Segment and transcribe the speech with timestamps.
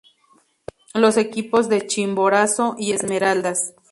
[0.95, 3.75] Los equipos de Chimborazo y Esmeraldas.